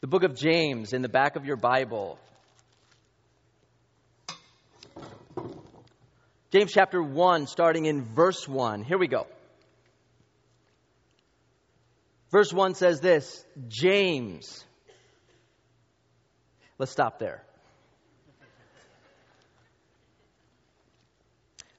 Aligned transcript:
The 0.00 0.06
book 0.06 0.22
of 0.22 0.34
James 0.34 0.94
in 0.94 1.02
the 1.02 1.10
back 1.10 1.36
of 1.36 1.44
your 1.44 1.56
Bible. 1.56 2.18
James 6.50 6.72
chapter 6.72 7.02
1, 7.02 7.46
starting 7.46 7.84
in 7.84 8.02
verse 8.02 8.48
1. 8.48 8.82
Here 8.82 8.96
we 8.96 9.08
go. 9.08 9.26
Verse 12.30 12.50
1 12.50 12.76
says 12.76 13.00
this 13.00 13.44
James. 13.68 14.64
Let's 16.78 16.92
stop 16.92 17.18
there. 17.18 17.44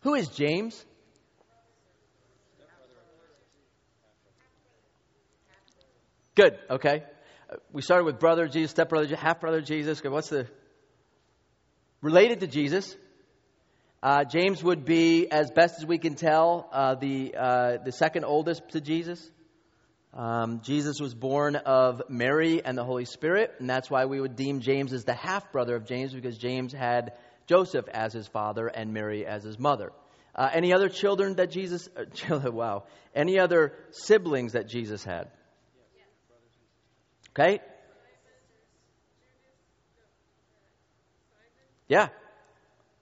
Who 0.01 0.13
is 0.13 0.27
James? 0.27 0.85
Good, 6.35 6.59
okay. 6.69 7.03
We 7.71 7.81
started 7.81 8.05
with 8.05 8.19
brother 8.19 8.47
Jesus, 8.47 8.71
stepbrother, 8.71 9.15
half 9.15 9.39
brother 9.41 9.61
Jesus. 9.61 10.01
What's 10.03 10.29
the. 10.29 10.47
Related 12.01 12.39
to 12.39 12.47
Jesus. 12.47 12.95
Uh, 14.03 14.23
James 14.23 14.63
would 14.63 14.83
be, 14.83 15.31
as 15.31 15.51
best 15.51 15.77
as 15.77 15.85
we 15.85 15.99
can 15.99 16.15
tell, 16.15 16.67
uh, 16.71 16.95
the, 16.95 17.35
uh, 17.37 17.77
the 17.85 17.91
second 17.91 18.25
oldest 18.25 18.67
to 18.69 18.81
Jesus. 18.81 19.29
Um, 20.11 20.61
Jesus 20.63 20.99
was 20.99 21.13
born 21.13 21.55
of 21.55 22.01
Mary 22.09 22.65
and 22.65 22.75
the 22.75 22.83
Holy 22.83 23.05
Spirit, 23.05 23.53
and 23.59 23.69
that's 23.69 23.91
why 23.91 24.05
we 24.05 24.19
would 24.19 24.35
deem 24.35 24.59
James 24.59 24.91
as 24.91 25.05
the 25.05 25.13
half 25.13 25.51
brother 25.51 25.75
of 25.75 25.85
James, 25.85 26.13
because 26.13 26.37
James 26.37 26.73
had 26.73 27.13
Joseph 27.45 27.87
as 27.93 28.11
his 28.11 28.27
father 28.27 28.67
and 28.67 28.91
Mary 28.91 29.25
as 29.25 29.43
his 29.43 29.59
mother. 29.59 29.91
Uh, 30.35 30.49
any 30.51 30.73
other 30.73 30.89
children 30.89 31.35
that 31.35 31.51
Jesus, 31.51 31.87
uh, 31.95 32.51
wow, 32.51 32.85
any 33.13 33.37
other 33.37 33.73
siblings 33.91 34.53
that 34.53 34.67
Jesus 34.67 35.03
had? 35.03 35.29
Okay? 37.33 37.59
Yeah. 41.87 42.09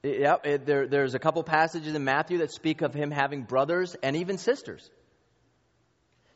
Yeah, 0.02 0.38
it, 0.44 0.66
there, 0.66 0.88
there's 0.88 1.14
a 1.14 1.20
couple 1.20 1.44
passages 1.44 1.94
in 1.94 2.04
Matthew 2.06 2.38
that 2.38 2.52
speak 2.52 2.82
of 2.82 2.94
him 2.94 3.12
having 3.12 3.44
brothers 3.44 3.96
and 4.02 4.16
even 4.16 4.38
sisters. 4.38 4.90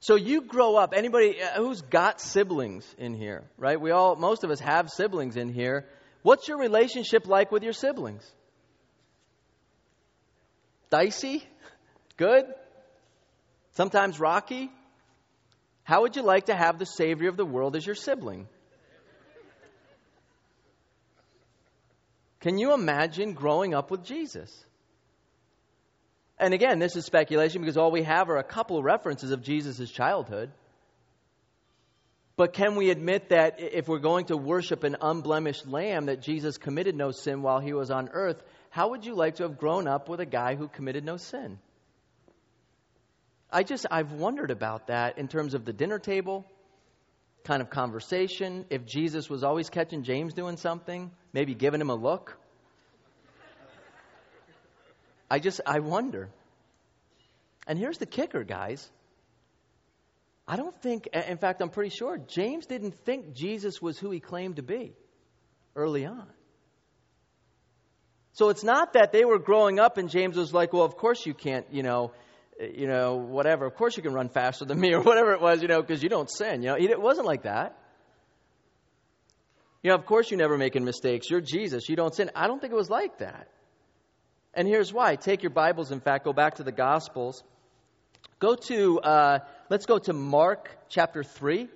So 0.01 0.15
you 0.15 0.41
grow 0.41 0.75
up, 0.75 0.93
anybody 0.93 1.41
uh, 1.41 1.53
who's 1.55 1.81
got 1.81 2.19
siblings 2.19 2.85
in 2.97 3.13
here, 3.13 3.45
right? 3.57 3.79
We 3.79 3.91
all, 3.91 4.17
most 4.17 4.43
of 4.43 4.51
us 4.51 4.59
have 4.59 4.89
siblings 4.89 5.37
in 5.37 5.47
here. 5.47 5.87
What's 6.23 6.47
your 6.49 6.57
relationship 6.57 7.25
like 7.25 7.53
with 7.53 7.63
your 7.63 7.71
siblings? 7.71 8.29
Dicey? 10.89 11.41
Good? 12.17 12.45
Sometimes 13.71 14.19
rocky? 14.19 14.69
How 15.83 16.01
would 16.01 16.15
you 16.15 16.21
like 16.21 16.45
to 16.45 16.55
have 16.55 16.79
the 16.79 16.85
Savior 16.85 17.29
of 17.29 17.37
the 17.37 17.45
world 17.45 17.75
as 17.75 17.85
your 17.85 17.95
sibling? 17.95 18.47
Can 22.39 22.57
you 22.57 22.73
imagine 22.73 23.33
growing 23.33 23.73
up 23.73 23.89
with 23.89 24.03
Jesus? 24.03 24.51
And 26.37 26.53
again, 26.53 26.79
this 26.79 26.95
is 26.95 27.05
speculation 27.05 27.61
because 27.61 27.77
all 27.77 27.91
we 27.91 28.03
have 28.03 28.29
are 28.29 28.37
a 28.37 28.43
couple 28.43 28.77
of 28.77 28.83
references 28.83 29.31
of 29.31 29.41
Jesus' 29.41 29.89
childhood. 29.89 30.51
But 32.35 32.53
can 32.53 32.75
we 32.75 32.89
admit 32.89 33.29
that 33.29 33.59
if 33.59 33.87
we're 33.87 33.99
going 33.99 34.25
to 34.25 34.37
worship 34.37 34.83
an 34.83 34.97
unblemished 35.01 35.67
lamb, 35.67 36.07
that 36.07 36.21
Jesus 36.21 36.57
committed 36.57 36.95
no 36.95 37.11
sin 37.11 37.43
while 37.43 37.59
he 37.59 37.73
was 37.73 37.91
on 37.91 38.09
earth? 38.11 38.41
How 38.71 38.89
would 38.89 39.05
you 39.05 39.15
like 39.15 39.35
to 39.35 39.43
have 39.43 39.57
grown 39.57 39.87
up 39.87 40.09
with 40.09 40.19
a 40.19 40.25
guy 40.25 40.55
who 40.55 40.67
committed 40.67 41.05
no 41.05 41.17
sin? 41.17 41.59
I 43.53 43.61
just, 43.61 43.85
I've 43.91 44.11
wondered 44.11 44.49
about 44.49 44.87
that 44.87 45.19
in 45.19 45.27
terms 45.27 45.53
of 45.53 45.63
the 45.63 45.73
dinner 45.73 45.99
table 45.99 46.43
kind 47.43 47.61
of 47.61 47.69
conversation. 47.69 48.65
If 48.71 48.85
Jesus 48.85 49.29
was 49.29 49.43
always 49.43 49.69
catching 49.69 50.03
James 50.03 50.33
doing 50.33 50.57
something, 50.57 51.11
maybe 51.33 51.53
giving 51.53 51.79
him 51.79 51.91
a 51.91 51.95
look. 51.95 52.35
I 55.29 55.37
just, 55.37 55.61
I 55.67 55.79
wonder. 55.79 56.29
And 57.67 57.77
here's 57.77 57.99
the 57.99 58.07
kicker, 58.07 58.43
guys. 58.43 58.89
I 60.47 60.55
don't 60.55 60.75
think, 60.81 61.07
in 61.07 61.37
fact, 61.37 61.61
I'm 61.61 61.69
pretty 61.69 61.95
sure, 61.95 62.17
James 62.17 62.65
didn't 62.65 63.05
think 63.05 63.33
Jesus 63.33 63.81
was 63.81 63.99
who 63.99 64.09
he 64.09 64.19
claimed 64.19 64.55
to 64.55 64.63
be 64.63 64.93
early 65.75 66.07
on. 66.07 66.27
So 68.33 68.49
it's 68.49 68.63
not 68.63 68.93
that 68.93 69.11
they 69.11 69.25
were 69.25 69.37
growing 69.37 69.79
up 69.79 69.99
and 69.99 70.09
James 70.09 70.35
was 70.35 70.51
like, 70.53 70.73
well, 70.73 70.83
of 70.83 70.97
course 70.97 71.23
you 71.23 71.35
can't, 71.35 71.67
you 71.71 71.83
know, 71.83 72.11
you 72.59 72.87
know, 72.87 73.15
whatever. 73.15 73.65
Of 73.65 73.75
course 73.75 73.97
you 73.97 74.03
can 74.03 74.13
run 74.13 74.29
faster 74.29 74.65
than 74.65 74.79
me 74.79 74.93
or 74.93 75.01
whatever 75.01 75.33
it 75.33 75.41
was, 75.41 75.61
you 75.61 75.67
know, 75.67 75.81
because 75.81 76.03
you 76.03 76.09
don't 76.09 76.29
sin. 76.29 76.61
You 76.61 76.69
know, 76.69 76.75
it 76.77 77.01
wasn't 77.01 77.27
like 77.27 77.43
that. 77.43 77.77
You 79.81 79.89
know, 79.89 79.95
of 79.95 80.05
course 80.05 80.31
you're 80.31 80.39
never 80.39 80.57
making 80.57 80.85
mistakes. 80.85 81.29
You're 81.29 81.41
Jesus. 81.41 81.89
You 81.89 81.95
don't 81.95 82.15
sin. 82.15 82.31
I 82.35 82.47
don't 82.47 82.59
think 82.59 82.71
it 82.71 82.77
was 82.77 82.89
like 82.89 83.17
that. 83.19 83.49
And 84.53 84.67
here's 84.67 84.93
why. 84.93 85.15
Take 85.15 85.43
your 85.43 85.49
Bibles, 85.49 85.91
in 85.91 85.99
fact, 85.99 86.25
go 86.25 86.33
back 86.33 86.55
to 86.55 86.63
the 86.63 86.71
Gospels. 86.71 87.43
Go 88.39 88.55
to, 88.55 88.99
uh, 88.99 89.39
let's 89.69 89.85
go 89.85 89.97
to 89.99 90.13
Mark 90.13 90.69
chapter 90.89 91.23
3. 91.23 91.67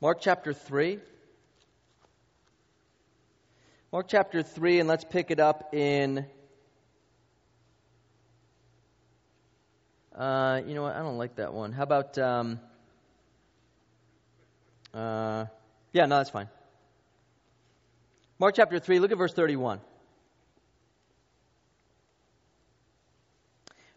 Mark 0.00 0.18
chapter 0.20 0.52
3. 0.52 0.98
Mark 3.92 4.06
chapter 4.08 4.42
3, 4.42 4.80
and 4.80 4.88
let's 4.88 5.04
pick 5.04 5.30
it 5.30 5.40
up 5.40 5.72
in. 5.72 6.26
Uh, 10.18 10.60
you 10.66 10.74
know 10.74 10.82
what? 10.82 10.96
I 10.96 10.98
don't 10.98 11.16
like 11.16 11.36
that 11.36 11.54
one. 11.54 11.72
How 11.72 11.84
about. 11.84 12.18
Um, 12.18 12.60
uh, 14.92 15.46
yeah, 15.92 16.06
no, 16.06 16.16
that's 16.16 16.30
fine. 16.30 16.48
Mark 18.40 18.54
chapter 18.56 18.80
3, 18.80 18.98
look 18.98 19.12
at 19.12 19.18
verse 19.18 19.32
31. 19.32 19.80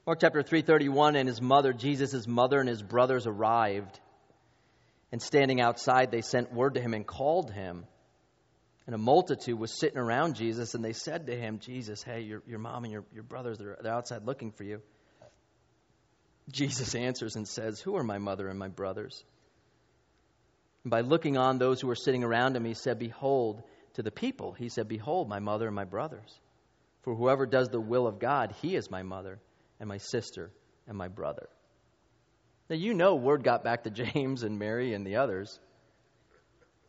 Mark 0.06 0.20
chapter 0.20 0.42
3:31 0.42 1.16
and 1.16 1.28
his 1.28 1.42
mother 1.42 1.74
Jesus' 1.74 2.28
mother 2.28 2.60
and 2.60 2.68
his 2.68 2.82
brothers 2.82 3.28
arrived 3.28 4.00
and 5.12 5.22
standing 5.22 5.62
outside 5.62 6.12
they 6.12 6.22
sent 6.22 6.52
word 6.52 6.74
to 6.74 6.82
him 6.82 6.94
and 6.94 7.06
called 7.06 7.52
him 7.52 7.86
and 8.88 8.96
a 8.96 8.98
multitude 8.98 9.58
was 9.58 9.72
sitting 9.80 9.98
around 9.98 10.36
Jesus, 10.36 10.74
and 10.74 10.84
they 10.84 10.94
said 10.94 11.28
to 11.28 11.36
him, 11.36 11.60
Jesus, 11.60 12.04
hey, 12.04 12.22
your, 12.22 12.42
your 12.48 12.60
mom 12.60 12.84
and 12.84 12.92
your, 12.92 13.06
your 13.14 13.24
brothers, 13.24 13.58
they're, 13.58 13.78
they're 13.82 13.94
outside 13.94 14.26
looking 14.26 14.52
for 14.52 14.64
you. 14.64 14.82
Jesus 16.52 16.96
answers 16.96 17.36
and 17.36 17.48
says, 17.48 17.80
Who 17.80 17.96
are 17.96 18.04
my 18.04 18.18
mother 18.18 18.48
and 18.48 18.60
my 18.60 18.68
brothers? 18.68 19.24
And 20.84 20.92
by 20.92 21.02
looking 21.02 21.38
on 21.38 21.58
those 21.58 21.80
who 21.80 21.88
were 21.88 21.96
sitting 21.96 22.24
around 22.24 22.56
him, 22.56 22.66
he 22.66 22.74
said, 22.74 23.00
Behold, 23.00 23.64
to 23.94 24.04
the 24.04 24.12
people, 24.12 24.54
he 24.54 24.70
said, 24.70 24.88
Behold, 24.88 25.30
my 25.30 25.40
mother 25.40 25.68
and 25.68 25.76
my 25.76 25.86
brothers. 25.86 26.40
For 27.04 27.16
whoever 27.16 27.46
does 27.46 27.70
the 27.70 27.80
will 27.80 28.08
of 28.08 28.20
God, 28.20 28.54
he 28.62 28.76
is 28.76 28.92
my 28.92 29.04
mother 29.04 29.40
and 29.80 29.90
my 29.90 29.98
sister 29.98 30.52
and 30.88 30.98
my 30.98 31.08
brother. 31.08 31.50
Now, 32.70 32.76
you 32.76 32.94
know, 32.94 33.16
word 33.16 33.44
got 33.44 33.64
back 33.64 33.84
to 33.84 33.90
James 34.14 34.44
and 34.44 34.60
Mary 34.60 34.94
and 34.94 35.06
the 35.06 35.18
others. 35.18 35.60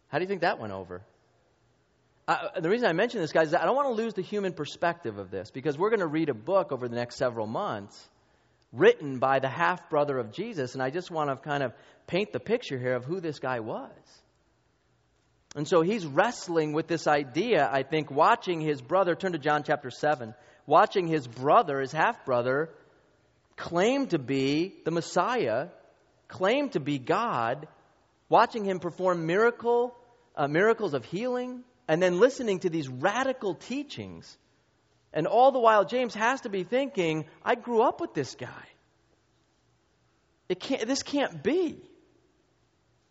How 0.09 0.19
do 0.19 0.25
you 0.25 0.29
think 0.29 0.43
that 0.43 0.59
went 0.59 0.73
over? 0.73 1.03
Uh, 2.29 2.61
the 2.61 2.71
reason 2.71 2.87
I 2.87 2.93
mention 2.93 3.21
this, 3.21 3.33
guys, 3.33 3.49
is 3.49 3.55
I 3.55 3.65
don't 3.65 3.75
want 3.75 3.89
to 3.89 3.95
lose 3.95 4.15
the 4.15 4.23
human 4.23 4.53
perspective 4.53 5.19
of 5.19 5.31
this 5.31 5.51
because 5.51 5.77
we're 5.77 5.91
going 5.91 6.01
to 6.01 6.07
read 6.07 6.29
a 6.29 6.35
book 6.35 6.71
over 6.71 6.87
the 6.89 6.95
next 6.95 7.17
several 7.17 7.47
months 7.47 8.09
written 8.73 9.19
by 9.19 9.39
the 9.39 9.49
half 9.49 9.91
brother 9.91 10.19
of 10.19 10.33
Jesus, 10.33 10.75
and 10.75 10.83
I 10.83 10.91
just 10.91 11.11
want 11.11 11.31
to 11.31 11.37
kind 11.37 11.63
of 11.63 11.73
paint 12.07 12.33
the 12.33 12.41
picture 12.41 12.79
here 12.79 12.95
of 12.95 13.05
who 13.05 13.21
this 13.21 13.39
guy 13.39 13.61
was. 13.61 13.91
And 15.55 15.69
so 15.69 15.83
he's 15.83 16.07
wrestling 16.07 16.73
with 16.73 16.87
this 16.87 17.07
idea, 17.07 17.69
I 17.71 17.83
think, 17.83 18.11
watching 18.11 18.61
his 18.61 18.81
brother, 18.81 19.15
turn 19.15 19.33
to 19.33 19.39
John 19.39 19.63
chapter 19.65 19.91
7, 19.91 20.35
watching 20.67 21.07
his 21.07 21.27
brother, 21.27 21.81
his 21.81 21.93
half 21.93 22.25
brother, 22.25 22.71
claim 23.57 24.07
to 24.09 24.19
be 24.19 24.73
the 24.85 24.91
Messiah, 24.91 25.69
claim 26.29 26.71
to 26.71 26.81
be 26.81 26.99
God, 26.99 27.69
watching 28.31 28.65
him 28.65 28.81
perform 28.81 29.27
miracle, 29.27 29.95
uh, 30.35 30.49
miracles 30.49 30.95
of 30.95 31.05
healing, 31.05 31.63
and 31.87 32.03
then 32.03 32.19
listening 32.19 32.61
to 32.61 32.71
these 32.71 32.89
radical 32.89 33.55
teachings. 33.55 34.39
And 35.13 35.27
all 35.27 35.53
the 35.53 35.59
while, 35.59 35.85
James 35.85 36.15
has 36.15 36.43
to 36.43 36.49
be 36.49 36.65
thinking, 36.65 37.27
I 37.45 37.55
grew 37.55 37.83
up 37.83 38.01
with 38.01 38.15
this 38.15 38.35
guy. 38.35 38.65
It 40.49 40.61
can't, 40.61 40.87
this 40.87 41.03
can't 41.03 41.43
be. 41.43 41.79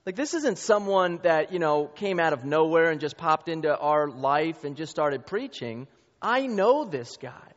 Like, 0.06 0.16
this 0.16 0.34
isn't 0.34 0.58
someone 0.58 1.20
that, 1.24 1.54
you 1.54 1.60
know, 1.60 1.86
came 1.86 2.20
out 2.20 2.34
of 2.34 2.44
nowhere 2.44 2.90
and 2.90 3.00
just 3.00 3.18
popped 3.18 3.50
into 3.50 3.76
our 3.76 4.10
life 4.10 4.64
and 4.64 4.76
just 4.76 4.92
started 4.92 5.28
preaching. 5.28 5.88
I 6.22 6.48
know 6.48 6.86
this 6.86 7.18
guy. 7.18 7.52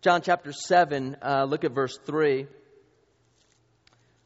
John 0.00 0.22
chapter 0.22 0.52
7, 0.52 1.16
uh, 1.22 1.44
look 1.44 1.64
at 1.64 1.72
verse 1.72 1.98
3. 2.04 2.46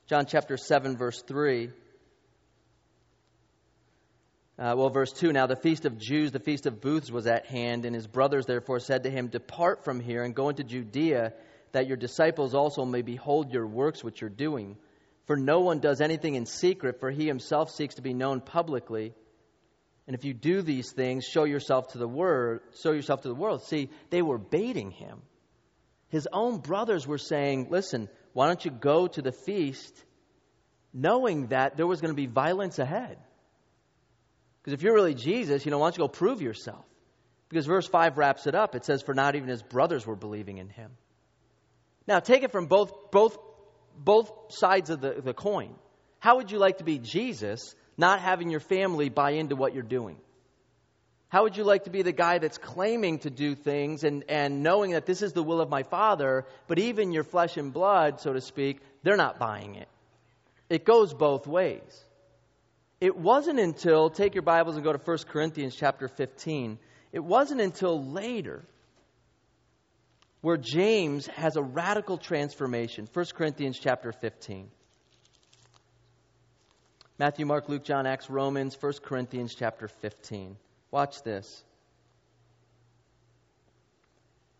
John 0.06 0.26
chapter 0.26 0.56
7, 0.56 0.96
verse 0.96 1.22
3. 1.26 1.70
Uh, 4.58 4.75
well, 4.76 4.90
verse 4.90 5.12
2 5.12 5.32
Now 5.32 5.46
the 5.46 5.56
feast 5.56 5.87
of 5.87 5.99
Jews, 5.99 6.32
the 6.32 6.38
feast 6.38 6.66
of 6.66 6.81
booths, 6.81 7.10
was 7.10 7.26
at 7.26 7.46
hand, 7.46 7.84
and 7.84 7.94
his 7.94 8.06
brothers 8.06 8.46
therefore 8.46 8.81
said 8.81 9.04
to 9.04 9.10
him, 9.10 9.28
Depart 9.28 9.84
from 9.84 9.99
here 9.99 10.22
and 10.22 10.34
go 10.34 10.50
into 10.50 10.62
Judea, 10.62 11.32
that 11.72 11.87
your 11.87 11.96
disciples 11.96 12.54
also 12.54 12.84
may 12.84 13.02
behold 13.02 13.52
your 13.52 13.66
works 13.66 14.04
which 14.04 14.20
you're 14.20 14.31
doing. 14.31 14.76
For 15.25 15.37
no 15.37 15.60
one 15.60 15.78
does 15.78 16.00
anything 16.00 16.34
in 16.34 16.44
secret, 16.44 17.00
for 17.00 17.10
he 17.10 17.26
himself 17.26 17.70
seeks 17.70 17.94
to 17.94 18.02
be 18.02 18.12
known 18.12 18.40
publicly. 18.40 19.14
And 20.06 20.14
if 20.14 20.25
you 20.25 20.34
do 20.34 20.60
these 20.60 20.93
things, 20.93 21.25
show 21.25 21.44
yourself 21.44 21.93
to 21.93 21.98
the 21.98 22.08
word, 22.08 22.60
show 22.82 22.93
yourself 22.93 23.22
to 23.22 23.28
the 23.28 23.34
world. 23.34 23.62
See, 23.62 23.88
they 24.10 24.20
were 24.20 24.38
baiting 24.38 24.90
him. 24.90 25.22
His 26.08 26.28
own 26.31 26.58
brothers 26.58 27.06
were 27.06 27.19
saying, 27.19 27.69
"Listen, 27.70 28.10
why 28.34 28.48
don't 28.48 28.62
you 28.62 28.70
go 28.70 29.06
to 29.06 29.22
the 29.22 29.32
feast 29.32 30.05
knowing 30.93 31.46
that 31.46 31.78
there 31.78 31.87
was 31.87 32.02
going 32.02 32.12
to 32.12 32.16
be 32.16 32.26
violence 32.26 32.78
ahead?" 32.78 33.16
Because 34.62 34.74
if 34.74 34.82
you're 34.82 34.94
really 34.94 35.14
Jesus, 35.14 35.64
you 35.64 35.70
know, 35.70 35.78
why 35.78 35.86
don't 35.86 35.96
you 35.96 36.04
go 36.04 36.08
prove 36.08 36.40
yourself? 36.40 36.84
Because 37.48 37.66
verse 37.66 37.86
5 37.86 38.16
wraps 38.16 38.46
it 38.46 38.54
up. 38.54 38.74
It 38.74 38.84
says, 38.84 39.02
For 39.02 39.14
not 39.14 39.34
even 39.34 39.48
his 39.48 39.62
brothers 39.62 40.06
were 40.06 40.16
believing 40.16 40.58
in 40.58 40.68
him. 40.68 40.92
Now, 42.06 42.20
take 42.20 42.42
it 42.42 42.52
from 42.52 42.66
both, 42.66 43.10
both, 43.10 43.36
both 43.96 44.30
sides 44.50 44.90
of 44.90 45.00
the, 45.00 45.20
the 45.22 45.34
coin. 45.34 45.74
How 46.18 46.36
would 46.36 46.50
you 46.50 46.58
like 46.58 46.78
to 46.78 46.84
be 46.84 46.98
Jesus, 46.98 47.74
not 47.96 48.20
having 48.20 48.50
your 48.50 48.60
family 48.60 49.08
buy 49.08 49.32
into 49.32 49.56
what 49.56 49.74
you're 49.74 49.82
doing? 49.82 50.16
How 51.28 51.44
would 51.44 51.56
you 51.56 51.64
like 51.64 51.84
to 51.84 51.90
be 51.90 52.02
the 52.02 52.12
guy 52.12 52.38
that's 52.38 52.58
claiming 52.58 53.18
to 53.20 53.30
do 53.30 53.54
things 53.54 54.04
and, 54.04 54.24
and 54.28 54.62
knowing 54.62 54.92
that 54.92 55.06
this 55.06 55.22
is 55.22 55.32
the 55.32 55.42
will 55.42 55.60
of 55.60 55.70
my 55.70 55.82
Father, 55.82 56.44
but 56.68 56.78
even 56.78 57.10
your 57.10 57.24
flesh 57.24 57.56
and 57.56 57.72
blood, 57.72 58.20
so 58.20 58.32
to 58.32 58.40
speak, 58.40 58.80
they're 59.02 59.16
not 59.16 59.38
buying 59.38 59.76
it? 59.76 59.88
It 60.68 60.84
goes 60.84 61.14
both 61.14 61.46
ways. 61.46 62.04
It 63.02 63.16
wasn't 63.16 63.58
until, 63.58 64.10
take 64.10 64.37
your 64.37 64.44
Bibles 64.44 64.76
and 64.76 64.84
go 64.84 64.93
to 64.93 64.99
1 65.04 65.19
Corinthians 65.28 65.75
chapter 65.75 66.06
15. 66.06 66.78
It 67.10 67.19
wasn't 67.19 67.60
until 67.60 68.00
later 68.00 68.62
where 70.40 70.56
James 70.56 71.26
has 71.26 71.56
a 71.56 71.62
radical 71.62 72.16
transformation. 72.16 73.08
1 73.12 73.25
Corinthians 73.34 73.76
chapter 73.76 74.12
15. 74.12 74.70
Matthew, 77.19 77.44
Mark, 77.44 77.69
Luke, 77.69 77.82
John, 77.82 78.06
Acts, 78.06 78.31
Romans, 78.31 78.78
1 78.81 78.93
Corinthians 79.05 79.56
chapter 79.58 79.88
15. 79.88 80.56
Watch 80.93 81.22
this. 81.25 81.64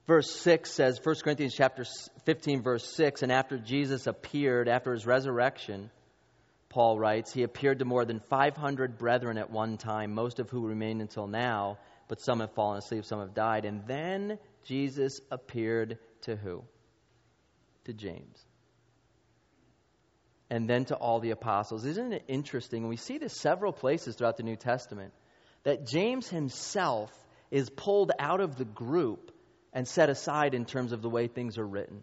Verse 0.09 0.29
6 0.41 0.69
says, 0.69 0.99
1 1.01 1.15
Corinthians 1.23 1.55
chapter 1.55 1.85
15, 2.25 2.63
verse 2.65 2.93
6, 2.97 3.23
and 3.23 3.31
after 3.31 3.57
Jesus 3.57 4.09
appeared, 4.09 4.69
after 4.69 4.93
his 4.93 5.07
resurrection, 5.07 5.93
Paul 6.73 6.99
writes, 6.99 7.33
he 7.33 7.45
appeared 7.45 7.79
to 7.79 7.85
more 7.85 8.05
than 8.05 8.19
500 8.19 8.99
brethren 8.99 9.39
at 9.39 9.51
one 9.51 9.77
time, 9.77 10.15
most 10.15 10.41
of 10.41 10.51
who 10.51 10.67
remain 10.67 11.01
until 11.01 11.27
now 11.27 11.79
but 12.13 12.21
some 12.21 12.41
have 12.41 12.53
fallen 12.53 12.77
asleep, 12.77 13.07
some 13.07 13.21
have 13.21 13.33
died. 13.33 13.65
And 13.65 13.87
then 13.87 14.39
Jesus 14.65 15.19
appeared 15.31 15.97
to 16.23 16.37
who? 16.37 16.63
To 17.87 17.95
James. 17.95 18.39
And 20.51 20.69
then 20.69 20.85
to 20.87 20.95
all 20.95 21.21
the 21.21 21.31
apostles. 21.31 21.87
Isn't 21.87 22.13
it 22.13 22.25
interesting? 22.29 22.87
We 22.87 22.99
see 22.99 23.17
this 23.17 23.35
several 23.35 23.73
places 23.73 24.15
throughout 24.15 24.37
the 24.37 24.43
New 24.43 24.57
Testament 24.57 25.15
that 25.65 25.87
James 25.87 26.29
himself 26.29 27.11
is 27.51 27.71
pulled 27.71 28.13
out 28.19 28.43
of 28.43 28.57
the 28.57 28.67
group 28.67 29.33
and 29.73 29.89
set 29.89 30.11
aside 30.11 30.53
in 30.53 30.67
terms 30.67 30.93
of 30.93 31.01
the 31.01 31.09
way 31.09 31.29
things 31.29 31.57
are 31.57 31.67
written. 31.67 32.03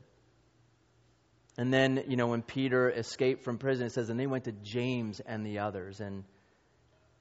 And 1.59 1.73
then, 1.73 2.05
you 2.07 2.15
know, 2.15 2.27
when 2.27 2.41
Peter 2.41 2.89
escaped 2.89 3.43
from 3.43 3.57
prison, 3.57 3.87
it 3.87 3.91
says, 3.91 4.09
and 4.09 4.17
they 4.17 4.27
went 4.27 4.45
to 4.45 4.53
James 4.53 5.19
and 5.19 5.45
the 5.45 5.59
others. 5.59 5.99
And 5.99 6.23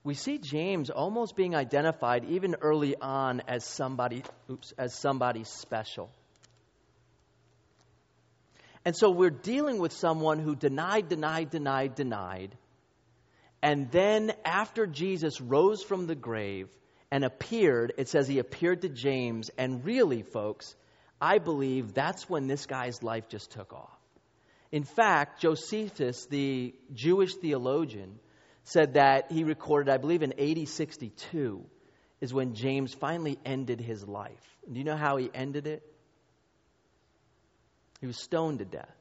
we 0.05 0.15
see 0.15 0.39
James 0.39 0.91
almost 0.91 1.35
being 1.35 1.57
identified 1.57 2.25
even 2.27 2.55
early 2.61 2.95
on 2.95 3.43
as 3.49 3.65
somebody, 3.65 4.23
oops, 4.49 4.73
as 4.79 4.95
somebody 4.95 5.43
special. 5.43 6.09
And 8.85 8.97
so 8.97 9.11
we're 9.11 9.31
dealing 9.31 9.81
with 9.81 9.93
someone 9.93 10.39
who 10.39 10.55
denied, 10.55 11.09
denied, 11.09 11.51
denied, 11.51 11.97
denied. 11.97 12.57
And 13.61 13.91
then 13.91 14.31
after 14.45 14.87
Jesus 14.87 15.41
rose 15.41 15.83
from 15.83 16.07
the 16.07 16.15
grave 16.15 16.69
and 17.11 17.25
appeared, 17.25 17.93
it 17.99 18.09
says 18.09 18.29
he 18.29 18.39
appeared 18.39 18.83
to 18.83 18.89
James. 18.89 19.51
And 19.59 19.85
really, 19.85 20.23
folks, 20.23 20.77
I 21.21 21.39
believe 21.39 21.93
that's 21.93 22.31
when 22.31 22.47
this 22.47 22.67
guy's 22.67 23.03
life 23.03 23.29
just 23.29 23.51
took 23.51 23.73
off. 23.73 23.98
In 24.71 24.85
fact, 24.85 25.41
Josephus, 25.41 26.27
the 26.27 26.75
Jewish 26.93 27.35
theologian, 27.35 28.19
said 28.65 28.95
that 28.95 29.33
he 29.33 29.45
recorded, 29.45 29.91
I 29.91 29.97
believe 29.97 30.23
in 30.23 30.39
AD 30.39 30.69
62, 30.69 31.65
is 32.21 32.35
when 32.35 32.55
James 32.55 32.93
finally 32.93 33.39
ended 33.45 33.81
his 33.81 34.07
life. 34.07 34.45
do 34.71 34.79
you 34.79 34.85
know 34.85 34.97
how 34.97 35.17
he 35.17 35.31
ended 35.33 35.67
it? 35.67 35.83
He 38.01 38.07
was 38.07 38.19
stoned 38.23 38.59
to 38.59 38.65
death 38.65 38.95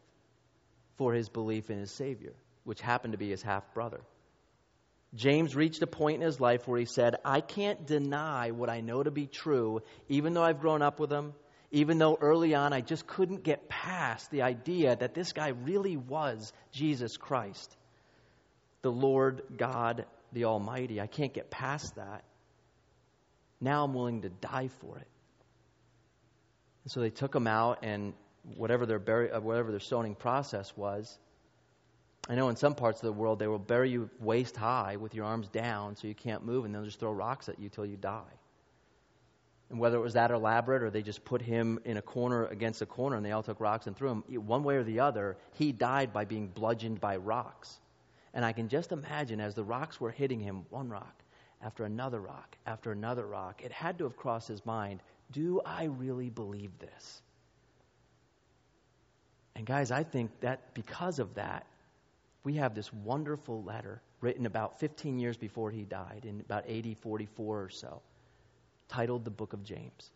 for 0.95 1.13
his 1.13 1.29
belief 1.29 1.69
in 1.69 1.79
his 1.79 1.91
Savior, 1.91 2.33
which 2.63 2.81
happened 2.81 3.11
to 3.11 3.17
be 3.17 3.29
his 3.29 3.41
half 3.41 3.73
brother. 3.73 4.01
James 5.15 5.55
reached 5.55 5.81
a 5.81 5.87
point 5.87 6.21
in 6.21 6.25
his 6.25 6.39
life 6.39 6.67
where 6.67 6.79
he 6.79 6.85
said, 6.85 7.15
I 7.23 7.41
can't 7.41 7.85
deny 7.85 8.51
what 8.51 8.69
I 8.69 8.81
know 8.81 9.03
to 9.03 9.11
be 9.11 9.27
true, 9.27 9.81
even 10.09 10.33
though 10.33 10.43
I've 10.43 10.59
grown 10.59 10.81
up 10.81 10.99
with 10.99 11.11
him, 11.11 11.33
even 11.71 11.97
though 11.97 12.17
early 12.19 12.55
on 12.55 12.73
I 12.73 12.81
just 12.81 13.07
couldn't 13.07 13.43
get 13.43 13.67
past 13.67 14.31
the 14.31 14.43
idea 14.43 14.95
that 14.95 15.13
this 15.13 15.33
guy 15.33 15.49
really 15.49 15.97
was 15.97 16.53
Jesus 16.71 17.17
Christ 17.17 17.75
the 18.81 18.91
Lord 18.91 19.41
God 19.57 20.05
the 20.31 20.45
Almighty. 20.45 21.01
I 21.01 21.07
can't 21.07 21.33
get 21.33 21.49
past 21.49 21.95
that. 21.95 22.23
Now 23.59 23.83
I'm 23.83 23.93
willing 23.93 24.21
to 24.21 24.29
die 24.29 24.69
for 24.79 24.97
it. 24.97 25.07
And 26.83 26.91
so 26.91 27.01
they 27.01 27.09
took 27.09 27.35
him 27.35 27.47
out, 27.47 27.79
and 27.83 28.13
whatever 28.55 28.85
their, 28.85 28.99
bury, 28.99 29.31
uh, 29.31 29.41
whatever 29.41 29.71
their 29.71 29.79
stoning 29.79 30.15
process 30.15 30.75
was, 30.77 31.17
I 32.29 32.35
know 32.35 32.49
in 32.49 32.55
some 32.55 32.75
parts 32.75 33.01
of 33.01 33.07
the 33.07 33.13
world 33.13 33.39
they 33.39 33.47
will 33.47 33.59
bury 33.59 33.89
you 33.89 34.09
waist 34.19 34.55
high 34.55 34.97
with 34.97 35.13
your 35.13 35.25
arms 35.25 35.49
down 35.49 35.95
so 35.95 36.07
you 36.07 36.15
can't 36.15 36.45
move, 36.45 36.65
and 36.65 36.73
they'll 36.73 36.85
just 36.85 36.99
throw 36.99 37.11
rocks 37.11 37.49
at 37.49 37.59
you 37.59 37.69
till 37.69 37.85
you 37.85 37.97
die. 37.97 38.33
And 39.69 39.79
whether 39.79 39.97
it 39.97 40.01
was 40.01 40.13
that 40.13 40.31
elaborate 40.31 40.81
or 40.81 40.89
they 40.89 41.01
just 41.01 41.25
put 41.25 41.41
him 41.41 41.79
in 41.83 41.97
a 41.97 42.01
corner 42.01 42.45
against 42.45 42.81
a 42.81 42.85
corner 42.85 43.17
and 43.17 43.25
they 43.25 43.31
all 43.31 43.43
took 43.43 43.59
rocks 43.59 43.87
and 43.87 43.95
threw 43.95 44.09
him, 44.09 44.23
one 44.45 44.63
way 44.63 44.77
or 44.77 44.83
the 44.83 45.01
other, 45.01 45.35
he 45.53 45.71
died 45.71 46.13
by 46.13 46.23
being 46.23 46.47
bludgeoned 46.47 47.01
by 47.01 47.17
rocks. 47.17 47.79
And 48.33 48.45
I 48.45 48.53
can 48.53 48.69
just 48.69 48.91
imagine 48.91 49.41
as 49.41 49.55
the 49.55 49.63
rocks 49.63 49.99
were 49.99 50.11
hitting 50.11 50.39
him, 50.39 50.65
one 50.69 50.89
rock 50.89 51.13
after 51.61 51.83
another 51.83 52.21
rock 52.21 52.55
after 52.65 52.91
another 52.91 53.25
rock, 53.25 53.61
it 53.63 53.71
had 53.71 53.97
to 53.97 54.05
have 54.05 54.15
crossed 54.15 54.47
his 54.47 54.65
mind 54.65 55.01
do 55.31 55.59
I 55.65 55.85
really 55.85 56.29
believe 56.29 56.71
this? 56.79 57.21
And 59.55 59.65
guys, 59.65 59.91
I 59.91 60.03
think 60.03 60.31
that 60.41 60.73
because 60.73 61.19
of 61.19 61.33
that, 61.35 61.65
we 62.43 62.53
have 62.53 62.75
this 62.75 62.93
wonderful 62.93 63.63
letter 63.63 64.01
written 64.21 64.45
about 64.45 64.79
15 64.79 65.19
years 65.19 65.35
before 65.35 65.71
he 65.71 65.83
died, 65.83 66.25
in 66.25 66.39
about 66.39 66.69
AD 66.69 66.97
44 66.99 67.61
or 67.63 67.69
so, 67.69 68.01
titled 68.89 69.25
the 69.25 69.31
Book 69.31 69.53
of 69.53 69.63
James. 69.63 70.11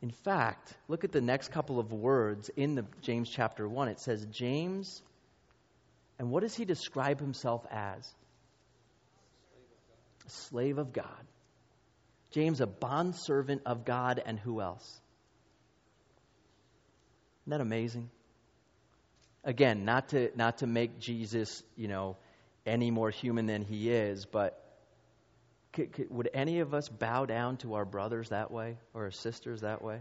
In 0.00 0.10
fact, 0.10 0.74
look 0.88 1.04
at 1.04 1.12
the 1.12 1.20
next 1.20 1.52
couple 1.52 1.78
of 1.78 1.92
words 1.92 2.50
in 2.56 2.74
the 2.74 2.84
James 3.02 3.30
chapter 3.30 3.68
1. 3.68 3.88
It 3.88 4.00
says, 4.00 4.26
James, 4.26 5.00
and 6.18 6.30
what 6.30 6.42
does 6.42 6.54
he 6.54 6.64
describe 6.64 7.20
himself 7.20 7.64
as? 7.70 8.12
A 10.26 10.30
slave 10.30 10.78
of 10.78 10.92
God. 10.92 11.06
James, 12.32 12.60
a 12.60 12.66
bondservant 12.66 13.62
of 13.66 13.84
God, 13.84 14.22
and 14.24 14.38
who 14.38 14.60
else? 14.60 15.00
Isn't 17.42 17.50
that 17.50 17.60
amazing? 17.60 18.10
Again, 19.44 19.84
not 19.84 20.10
to, 20.10 20.30
not 20.36 20.58
to 20.58 20.66
make 20.66 20.98
Jesus, 20.98 21.62
you 21.76 21.88
know, 21.88 22.16
any 22.64 22.90
more 22.90 23.10
human 23.10 23.46
than 23.46 23.62
he 23.62 23.90
is, 23.90 24.24
but 24.24 24.61
could, 25.72 25.92
could, 25.92 26.10
would 26.10 26.30
any 26.34 26.60
of 26.60 26.74
us 26.74 26.88
bow 26.88 27.24
down 27.24 27.56
to 27.58 27.74
our 27.74 27.84
brothers 27.84 28.28
that 28.28 28.50
way 28.50 28.76
or 28.94 29.04
our 29.04 29.10
sisters 29.10 29.62
that 29.62 29.82
way? 29.82 30.00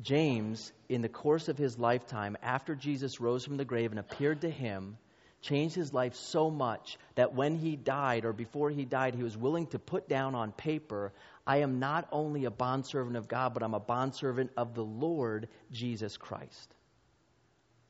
James, 0.00 0.72
in 0.88 1.02
the 1.02 1.08
course 1.08 1.48
of 1.48 1.58
his 1.58 1.78
lifetime, 1.78 2.36
after 2.42 2.74
Jesus 2.74 3.20
rose 3.20 3.44
from 3.44 3.56
the 3.56 3.64
grave 3.64 3.90
and 3.90 4.00
appeared 4.00 4.40
to 4.40 4.50
him, 4.50 4.96
changed 5.42 5.74
his 5.74 5.92
life 5.92 6.14
so 6.14 6.50
much 6.50 6.96
that 7.14 7.34
when 7.34 7.56
he 7.56 7.76
died 7.76 8.24
or 8.24 8.32
before 8.32 8.70
he 8.70 8.84
died, 8.84 9.14
he 9.14 9.22
was 9.22 9.36
willing 9.36 9.66
to 9.68 9.78
put 9.78 10.08
down 10.08 10.34
on 10.34 10.52
paper, 10.52 11.12
I 11.46 11.58
am 11.58 11.78
not 11.78 12.08
only 12.10 12.44
a 12.44 12.50
bondservant 12.50 13.16
of 13.16 13.28
God, 13.28 13.52
but 13.54 13.62
I'm 13.62 13.74
a 13.74 13.80
bondservant 13.80 14.52
of 14.56 14.74
the 14.74 14.84
Lord 14.84 15.48
Jesus 15.70 16.16
Christ. 16.16 16.74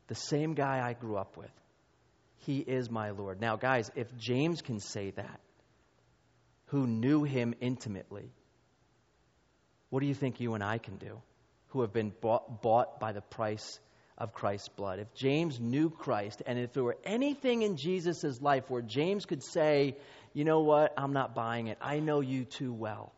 The 0.09 0.15
same 0.15 0.55
guy 0.55 0.87
I 0.87 0.95
grew 0.95 1.17
up 1.17 1.37
with. 1.37 1.51
He 2.39 2.59
is 2.59 2.91
my 2.91 3.11
Lord. 3.11 3.41
Now, 3.41 3.57
guys, 3.57 3.91
if 3.95 4.15
James 4.17 4.63
can 4.63 4.81
say 4.81 5.11
that, 5.11 5.41
who 6.73 6.87
knew 6.87 7.23
him 7.23 7.55
intimately, 7.61 8.33
what 9.91 10.01
do 10.01 10.07
you 10.07 10.15
think 10.15 10.41
you 10.41 10.55
and 10.55 10.65
I 10.65 10.79
can 10.79 10.97
do? 10.97 11.23
who 11.73 11.81
have 11.81 11.93
been 11.93 12.13
bought, 12.21 12.61
bought 12.61 13.01
by 13.01 13.13
the 13.13 13.23
price 13.23 13.81
of 14.19 14.35
Christ's 14.35 14.69
blood. 14.69 14.99
If 14.99 15.15
James 15.15 15.59
knew 15.59 15.89
Christ, 15.89 16.43
and 16.47 16.59
if 16.59 16.75
there 16.75 16.85
were 16.85 16.99
anything 17.03 17.63
in 17.63 17.77
Jesus' 17.77 18.43
life 18.43 18.69
where 18.69 18.83
James 18.83 19.25
could 19.25 19.43
say, 19.43 19.97
you 20.35 20.45
know 20.45 20.61
what, 20.61 20.93
I'm 20.99 21.15
not 21.15 21.35
buying 21.35 21.69
it, 21.69 21.79
I 21.81 22.01
know 22.01 22.21
you 22.21 22.45
too 22.45 22.75
well. 22.75 23.13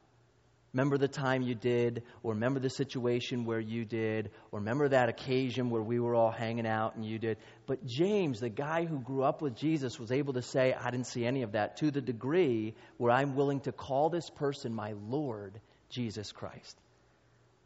Remember 0.75 0.99
the 0.99 1.07
time 1.09 1.43
you 1.43 1.55
did, 1.55 2.03
or 2.25 2.33
remember 2.33 2.59
the 2.59 2.69
situation 2.69 3.45
where 3.45 3.61
you 3.61 3.85
did, 3.85 4.33
or 4.51 4.59
remember 4.59 4.89
that 4.89 5.09
occasion 5.09 5.71
where 5.71 5.81
we 5.81 6.01
were 6.01 6.17
all 6.17 6.33
hanging 6.33 6.67
out 6.67 6.97
and 6.97 7.05
you 7.05 7.17
did. 7.21 7.39
But 7.67 7.87
James, 7.87 8.41
the 8.41 8.49
guy 8.49 8.85
who 8.85 8.99
grew 8.99 9.23
up 9.23 9.41
with 9.41 9.55
Jesus, 9.55 10.01
was 10.01 10.11
able 10.11 10.33
to 10.33 10.43
say, 10.43 10.75
I 10.75 10.91
didn't 10.91 11.07
see 11.07 11.25
any 11.25 11.43
of 11.43 11.53
that, 11.53 11.77
to 11.77 11.93
the 11.93 12.01
degree 12.01 12.75
where 12.97 13.13
I'm 13.13 13.37
willing 13.37 13.61
to 13.61 13.73
call 13.73 14.11
this 14.11 14.29
person 14.31 14.75
my 14.75 14.95
Lord, 15.09 15.61
Jesus 15.91 16.33
Christ. 16.33 16.77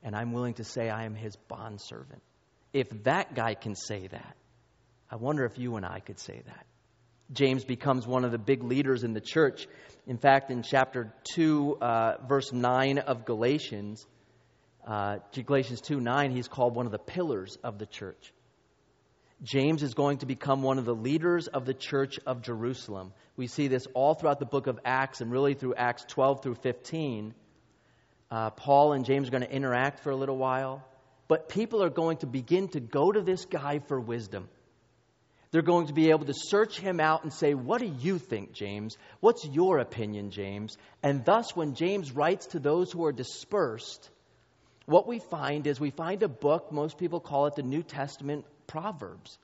And 0.03 0.15
I'm 0.15 0.33
willing 0.33 0.55
to 0.55 0.65
say 0.65 0.91
I 0.91 1.05
am 1.05 1.15
his 1.15 1.35
bondservant. 1.35 2.23
If 2.75 2.91
that 3.05 3.35
guy 3.35 3.55
can 3.55 3.75
say 3.75 4.07
that, 4.09 4.37
I 5.11 5.17
wonder 5.17 5.47
if 5.47 5.59
you 5.59 5.77
and 5.77 5.87
I 5.87 6.01
could 6.01 6.19
say 6.19 6.43
that. 6.45 6.67
James 7.33 7.65
becomes 7.65 8.07
one 8.07 8.25
of 8.25 8.33
the 8.33 8.39
big 8.39 8.63
leaders 8.63 9.05
in 9.05 9.13
the 9.13 9.21
church. 9.21 9.67
In 10.07 10.17
fact, 10.17 10.51
in 10.51 10.63
chapter 10.63 11.13
2, 11.35 11.79
uh, 11.81 12.13
verse 12.27 12.53
9 12.53 12.99
of 12.99 13.27
Galatians, 13.27 14.07
uh, 14.87 15.19
Galatians 15.35 15.83
2 15.83 16.01
9, 16.01 16.31
he's 16.31 16.49
called 16.49 16.75
one 16.75 16.87
of 16.87 16.93
the 16.93 16.99
pillars 16.99 17.59
of 17.63 17.79
the 17.79 17.85
church. 17.85 18.33
James 19.43 19.83
is 19.83 19.95
going 19.95 20.19
to 20.19 20.27
become 20.27 20.63
one 20.63 20.79
of 20.79 20.85
the 20.85 20.95
leaders 20.95 21.47
of 21.47 21.65
the 21.65 21.75
church 21.75 22.19
of 22.27 22.43
Jerusalem. 22.43 23.13
We 23.37 23.47
see 23.47 23.69
this 23.69 23.87
all 23.95 24.15
throughout 24.15 24.41
the 24.41 24.47
book 24.47 24.67
of 24.67 24.81
Acts 24.85 25.21
and 25.21 25.31
really 25.31 25.55
through 25.55 25.75
Acts 25.75 26.05
12 26.09 26.43
through 26.43 26.57
15. 26.57 27.35
Uh, 28.31 28.51
Paul 28.51 28.95
and 28.95 29.05
James 29.05 29.29
are 29.29 29.31
going 29.31 29.45
to 29.45 29.53
interact 29.53 30.01
for 30.01 30.11
a 30.11 30.17
little 30.17 30.37
while, 30.37 30.85
but 31.29 31.49
people 31.49 31.85
are 31.85 31.91
going 31.91 32.17
to 32.19 32.27
begin 32.27 32.69
to 32.69 32.81
go 32.81 33.13
to 33.13 33.21
this 33.21 33.45
guy 33.45 33.79
for 33.87 34.01
wisdom. 34.01 34.49
They're 35.51 35.63
going 35.63 35.87
to 35.87 35.95
be 35.95 36.11
able 36.11 36.27
to 36.27 36.35
search 36.35 36.79
him 36.79 37.01
out 37.01 37.23
and 37.23 37.33
say, 37.33 37.55
What 37.55 37.81
do 37.81 37.87
you 37.87 38.19
think, 38.19 38.53
James? 38.53 38.99
What's 39.21 39.47
your 39.47 39.79
opinion, 39.79 40.31
James? 40.31 40.77
And 41.03 41.25
thus, 41.25 41.57
when 41.57 41.75
James 41.75 42.13
writes 42.13 42.49
to 42.49 42.59
those 42.59 42.93
who 42.93 43.05
are 43.07 43.13
dispersed, 43.13 44.11
what 44.85 45.07
we 45.07 45.19
find 45.19 45.67
is 45.67 45.81
we 45.81 45.91
find 45.91 46.23
a 46.23 46.29
book, 46.29 46.71
most 46.73 46.99
people 46.99 47.21
call 47.21 47.47
it 47.47 47.55
the 47.57 47.63
New 47.63 47.83
Testament 47.83 48.45
Proverbs. 48.67 49.39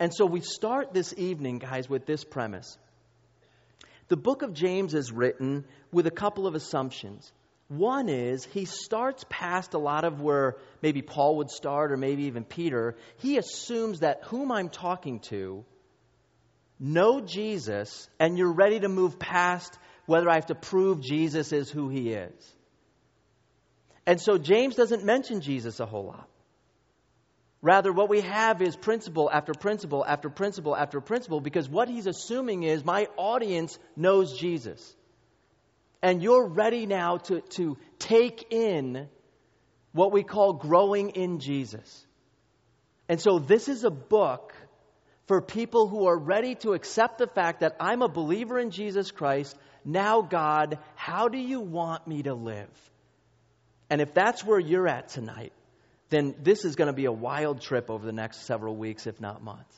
And 0.00 0.12
so 0.14 0.26
we 0.26 0.40
start 0.40 0.92
this 0.92 1.14
evening, 1.16 1.58
guys, 1.58 1.88
with 1.88 2.06
this 2.06 2.24
premise. 2.24 2.78
The 4.08 4.16
book 4.16 4.42
of 4.42 4.52
James 4.52 4.94
is 4.94 5.12
written 5.12 5.64
with 5.92 6.06
a 6.06 6.10
couple 6.10 6.46
of 6.46 6.54
assumptions. 6.54 7.30
One 7.68 8.08
is 8.08 8.44
he 8.44 8.66
starts 8.66 9.24
past 9.28 9.74
a 9.74 9.78
lot 9.78 10.04
of 10.04 10.20
where 10.20 10.56
maybe 10.82 11.00
Paul 11.02 11.36
would 11.38 11.50
start 11.50 11.92
or 11.92 11.96
maybe 11.96 12.24
even 12.24 12.44
Peter. 12.44 12.96
He 13.18 13.38
assumes 13.38 14.00
that 14.00 14.24
whom 14.24 14.52
I'm 14.52 14.68
talking 14.68 15.20
to 15.30 15.64
know 16.78 17.20
Jesus 17.20 18.08
and 18.18 18.36
you're 18.36 18.52
ready 18.52 18.80
to 18.80 18.88
move 18.88 19.18
past 19.18 19.78
whether 20.06 20.28
I 20.28 20.34
have 20.34 20.46
to 20.46 20.54
prove 20.54 21.00
Jesus 21.00 21.52
is 21.52 21.70
who 21.70 21.88
he 21.88 22.10
is. 22.10 22.54
And 24.06 24.20
so 24.20 24.36
James 24.36 24.74
doesn't 24.74 25.02
mention 25.02 25.40
Jesus 25.40 25.80
a 25.80 25.86
whole 25.86 26.04
lot. 26.04 26.28
Rather, 27.62 27.90
what 27.90 28.10
we 28.10 28.20
have 28.20 28.60
is 28.60 28.76
principle 28.76 29.30
after 29.32 29.54
principle 29.54 30.04
after 30.06 30.28
principle 30.28 30.76
after 30.76 31.00
principle 31.00 31.40
because 31.40 31.66
what 31.66 31.88
he's 31.88 32.06
assuming 32.06 32.62
is 32.62 32.84
my 32.84 33.08
audience 33.16 33.78
knows 33.96 34.38
Jesus 34.38 34.94
and 36.04 36.22
you're 36.22 36.46
ready 36.46 36.84
now 36.84 37.16
to, 37.16 37.40
to 37.40 37.78
take 37.98 38.48
in 38.50 39.08
what 39.92 40.12
we 40.12 40.22
call 40.22 40.52
growing 40.52 41.10
in 41.10 41.38
Jesus. 41.38 42.06
And 43.08 43.18
so 43.18 43.38
this 43.38 43.68
is 43.68 43.84
a 43.84 43.90
book 43.90 44.52
for 45.26 45.40
people 45.40 45.88
who 45.88 46.06
are 46.06 46.18
ready 46.18 46.56
to 46.56 46.74
accept 46.74 47.16
the 47.16 47.26
fact 47.26 47.60
that 47.60 47.76
I'm 47.80 48.02
a 48.02 48.08
believer 48.08 48.60
in 48.60 48.70
Jesus 48.70 49.10
Christ. 49.10 49.56
Now, 49.82 50.20
God, 50.20 50.78
how 50.94 51.28
do 51.28 51.38
you 51.38 51.60
want 51.60 52.06
me 52.06 52.22
to 52.24 52.34
live? 52.34 52.68
And 53.88 54.02
if 54.02 54.12
that's 54.12 54.44
where 54.44 54.60
you're 54.60 54.86
at 54.86 55.08
tonight, 55.08 55.54
then 56.10 56.34
this 56.42 56.66
is 56.66 56.76
going 56.76 56.88
to 56.88 56.94
be 56.94 57.06
a 57.06 57.12
wild 57.12 57.62
trip 57.62 57.88
over 57.88 58.04
the 58.04 58.12
next 58.12 58.42
several 58.42 58.76
weeks, 58.76 59.06
if 59.06 59.22
not 59.22 59.42
months. 59.42 59.74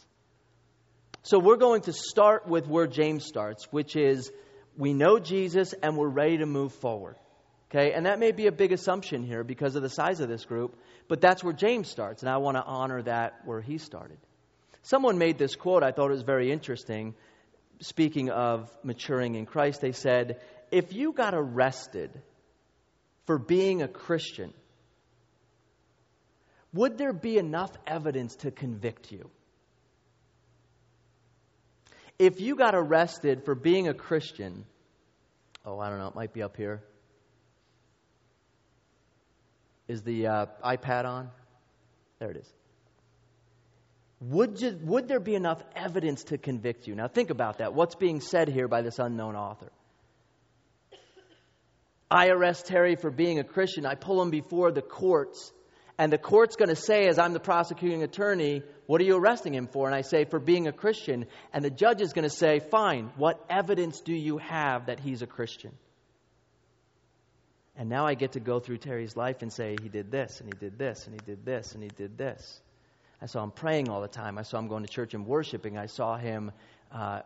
So 1.23 1.39
we're 1.39 1.57
going 1.57 1.83
to 1.83 1.93
start 1.93 2.49
with 2.49 2.67
where 2.67 2.89
James 2.89 3.27
starts, 3.27 3.69
which 3.71 3.95
is 3.95 4.33
we 4.77 4.93
know 4.93 5.19
Jesus 5.19 5.75
and 5.83 5.97
we're 5.97 6.09
ready 6.09 6.39
to 6.39 6.47
move 6.47 6.73
forward. 6.75 7.17
Okay, 7.71 7.93
and 7.93 8.07
that 8.07 8.21
may 8.21 8.31
be 8.31 8.47
a 8.47 8.53
big 8.53 8.73
assumption 8.73 9.25
here 9.25 9.43
because 9.43 9.75
of 9.75 9.83
the 9.83 9.89
size 9.89 10.21
of 10.21 10.29
this 10.29 10.45
group, 10.45 10.79
but 11.09 11.21
that's 11.21 11.43
where 11.43 11.53
James 11.53 11.89
starts, 11.89 12.23
and 12.23 12.31
I 12.31 12.37
want 12.37 12.57
to 12.57 12.63
honor 12.63 13.03
that 13.03 13.41
where 13.45 13.61
he 13.61 13.79
started. 13.79 14.19
Someone 14.83 15.19
made 15.19 15.37
this 15.37 15.57
quote, 15.57 15.83
I 15.83 15.91
thought 15.91 16.07
it 16.07 16.15
was 16.15 16.23
very 16.23 16.53
interesting. 16.53 17.15
Speaking 17.81 18.31
of 18.31 18.71
maturing 18.85 19.35
in 19.35 19.47
Christ, 19.47 19.81
they 19.81 19.91
said, 19.91 20.41
If 20.71 20.93
you 20.93 21.13
got 21.13 21.35
arrested 21.35 22.11
for 23.27 23.37
being 23.37 23.83
a 23.83 23.89
Christian, 23.89 24.55
would 26.73 26.97
there 26.99 27.13
be 27.13 27.37
enough 27.37 27.73
evidence 27.85 28.37
to 28.37 28.53
convict 28.53 29.11
you? 29.11 29.29
If 32.19 32.41
you 32.41 32.57
got 32.57 32.75
arrested 32.75 33.45
for 33.45 33.55
being 33.55 33.89
a 33.89 33.95
Christian, 33.95 34.65
oh, 35.65 35.79
I 35.79 35.91
don't 35.91 35.99
know, 35.99 36.09
it 36.09 36.15
might 36.15 36.33
be 36.33 36.43
up 36.43 36.57
here. 36.57 36.83
Is 39.89 40.03
the 40.03 40.27
uh, 40.27 40.47
iPad 40.65 41.05
on? 41.05 41.31
There 42.19 42.31
it 42.31 42.39
is. 42.39 42.53
Would, 44.21 44.61
you, 44.61 44.79
would 44.83 45.09
there 45.09 45.21
be 45.21 45.35
enough 45.35 45.63
evidence 45.75 46.25
to 46.25 46.39
convict 46.39 46.87
you? 46.87 46.95
Now, 46.95 47.07
think 47.07 47.31
about 47.31 47.59
that. 47.59 47.75
What's 47.75 47.95
being 47.95 48.21
said 48.21 48.49
here 48.49 48.67
by 48.67 48.81
this 48.81 48.99
unknown 48.99 49.37
author? 49.37 49.71
I 52.11 52.29
arrest 52.29 52.67
Terry 52.67 52.97
for 52.97 53.11
being 53.11 53.41
a 53.41 53.45
Christian. 53.45 53.85
I 53.85 53.95
pull 53.95 54.23
him 54.23 54.31
before 54.31 54.73
the 54.73 54.81
courts 54.81 55.53
and 55.99 56.13
the 56.13 56.19
court's 56.19 56.57
going 56.57 56.69
to 56.69 56.77
say, 56.77 57.07
as 57.09 57.19
I'm 57.19 57.33
the 57.33 57.41
prosecuting 57.41 58.03
attorney, 58.03 58.63
what 58.87 59.01
are 59.01 59.05
you 59.05 59.17
arresting 59.17 59.55
him 59.55 59.67
for? 59.67 59.87
And 59.87 59.95
I 59.95 60.03
say, 60.03 60.25
for 60.25 60.39
being 60.39 60.69
a 60.69 60.73
Christian. 60.73 61.27
And 61.53 61.65
the 61.65 61.71
judge 61.71 62.03
is 62.03 62.13
going 62.13 62.29
to 62.29 62.35
say, 62.35 62.61
fine, 62.61 63.11
what 63.17 63.43
evidence 63.49 64.01
do 64.01 64.15
you 64.15 64.37
have 64.39 64.87
that 64.87 65.01
he's 65.01 65.23
a 65.23 65.27
Christian? 65.27 65.73
And 67.79 67.89
now 67.89 68.07
I 68.07 68.15
get 68.15 68.33
to 68.33 68.41
go 68.41 68.61
through 68.61 68.79
Terry's 68.79 69.17
life 69.17 69.43
and 69.43 69.53
say, 69.53 69.79
he 69.79 69.89
did 69.89 70.11
this, 70.11 70.41
and 70.41 70.49
he 70.49 70.55
did 70.55 70.79
this, 70.79 71.07
and 71.07 71.15
he 71.15 71.21
did 71.21 71.45
this, 71.45 71.73
and 71.75 71.83
he 71.83 71.91
did 71.91 72.19
this. 72.19 72.61
I 73.21 73.27
saw 73.27 73.43
him 73.43 73.51
praying 73.51 73.89
all 73.89 74.03
the 74.03 74.09
time. 74.09 74.37
I 74.37 74.43
saw 74.43 74.59
him 74.59 74.69
going 74.69 74.83
to 74.83 74.89
church 74.89 75.15
and 75.15 75.27
worshiping. 75.27 75.79
I 75.79 75.87
saw 75.87 76.17
him 76.17 76.53
uh, 76.93 77.21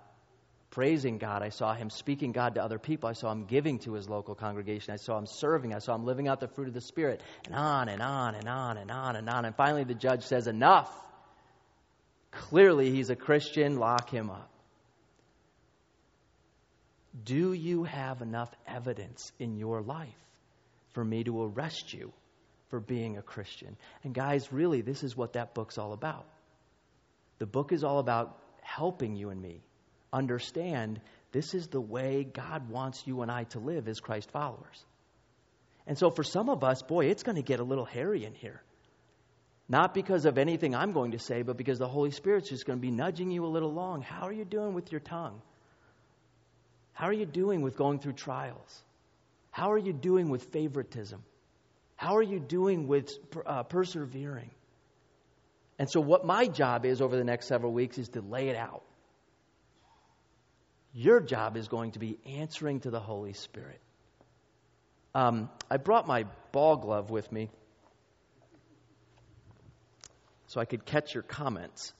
praising 0.70 1.18
God. 1.18 1.42
I 1.42 1.48
saw 1.48 1.74
him 1.74 1.90
speaking 1.90 2.32
God 2.32 2.54
to 2.54 2.62
other 2.62 2.78
people. 2.78 3.08
I 3.08 3.14
saw 3.14 3.32
him 3.32 3.44
giving 3.44 3.80
to 3.80 3.94
his 3.94 4.08
local 4.08 4.34
congregation. 4.34 4.94
I 4.94 4.96
saw 4.96 5.18
him 5.18 5.26
serving. 5.26 5.74
I 5.74 5.78
saw 5.78 5.94
him 5.94 6.04
living 6.04 6.28
out 6.28 6.40
the 6.40 6.48
fruit 6.48 6.68
of 6.68 6.74
the 6.74 6.80
Spirit. 6.80 7.20
And 7.46 7.54
on 7.54 7.88
and 7.88 8.00
on 8.00 8.34
and 8.34 8.48
on 8.48 8.76
and 8.76 8.90
on 8.90 9.16
and 9.16 9.28
on. 9.28 9.44
And 9.44 9.54
finally, 9.56 9.84
the 9.84 9.94
judge 9.94 10.24
says, 10.24 10.46
Enough. 10.46 10.90
Clearly, 12.30 12.92
he's 12.92 13.10
a 13.10 13.16
Christian. 13.16 13.78
Lock 13.78 14.08
him 14.10 14.30
up. 14.30 14.48
Do 17.24 17.52
you 17.52 17.82
have 17.82 18.22
enough 18.22 18.50
evidence 18.68 19.32
in 19.40 19.56
your 19.56 19.82
life 19.82 20.08
for 20.92 21.04
me 21.04 21.24
to 21.24 21.42
arrest 21.42 21.92
you 21.92 22.12
for 22.68 22.78
being 22.78 23.18
a 23.18 23.22
Christian? 23.22 23.76
And, 24.04 24.14
guys, 24.14 24.52
really, 24.52 24.80
this 24.80 25.02
is 25.02 25.16
what 25.16 25.32
that 25.32 25.54
book's 25.54 25.76
all 25.76 25.92
about. 25.92 26.26
The 27.40 27.46
book 27.46 27.72
is 27.72 27.82
all 27.82 27.98
about 27.98 28.38
helping 28.62 29.16
you 29.16 29.30
and 29.30 29.42
me 29.42 29.60
understand 30.12 31.00
this 31.32 31.54
is 31.54 31.68
the 31.68 31.80
way 31.80 32.24
God 32.24 32.68
wants 32.68 33.06
you 33.06 33.22
and 33.22 33.30
I 33.30 33.44
to 33.44 33.58
live 33.58 33.88
as 33.88 34.00
Christ 34.00 34.30
followers. 34.30 34.84
And 35.86 35.96
so 35.98 36.10
for 36.10 36.24
some 36.24 36.48
of 36.48 36.64
us, 36.64 36.82
boy, 36.82 37.06
it's 37.06 37.22
going 37.22 37.36
to 37.36 37.42
get 37.42 37.60
a 37.60 37.64
little 37.64 37.84
hairy 37.84 38.24
in 38.24 38.34
here. 38.34 38.62
Not 39.68 39.94
because 39.94 40.24
of 40.24 40.36
anything 40.36 40.74
I'm 40.74 40.92
going 40.92 41.12
to 41.12 41.18
say, 41.18 41.42
but 41.42 41.56
because 41.56 41.78
the 41.78 41.88
Holy 41.88 42.10
Spirit's 42.10 42.50
just 42.50 42.66
going 42.66 42.78
to 42.78 42.82
be 42.82 42.90
nudging 42.90 43.30
you 43.30 43.44
a 43.44 43.48
little 43.48 43.70
along. 43.70 44.02
How 44.02 44.22
are 44.22 44.32
you 44.32 44.44
doing 44.44 44.74
with 44.74 44.90
your 44.90 45.00
tongue? 45.00 45.40
How 46.92 47.06
are 47.06 47.12
you 47.12 47.26
doing 47.26 47.62
with 47.62 47.76
going 47.76 48.00
through 48.00 48.14
trials? 48.14 48.82
How 49.52 49.70
are 49.72 49.78
you 49.78 49.92
doing 49.92 50.28
with 50.28 50.52
favoritism? 50.52 51.22
How 51.96 52.16
are 52.16 52.22
you 52.22 52.40
doing 52.40 52.88
with 52.88 53.10
uh, 53.46 53.62
persevering? 53.62 54.50
And 55.78 55.88
so, 55.88 56.00
what 56.00 56.24
my 56.24 56.46
job 56.46 56.84
is 56.84 57.00
over 57.00 57.16
the 57.16 57.24
next 57.24 57.46
several 57.46 57.72
weeks 57.72 57.96
is 57.96 58.08
to 58.10 58.20
lay 58.20 58.48
it 58.48 58.56
out. 58.56 58.82
Your 60.92 61.20
job 61.20 61.56
is 61.56 61.68
going 61.68 61.92
to 61.92 61.98
be 61.98 62.18
answering 62.26 62.80
to 62.80 62.90
the 62.90 63.00
Holy 63.00 63.32
Spirit. 63.32 63.80
Um, 65.14 65.48
I 65.70 65.76
brought 65.76 66.06
my 66.06 66.26
ball 66.52 66.76
glove 66.76 67.10
with 67.10 67.30
me 67.30 67.50
so 70.46 70.60
I 70.60 70.64
could 70.64 70.84
catch 70.84 71.14
your 71.14 71.22
comments. 71.22 71.92